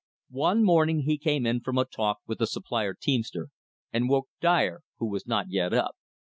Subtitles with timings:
[0.31, 3.49] One morning he came in from a talk with the supply teamster,
[3.93, 5.95] and woke Dyer, who was not yet up.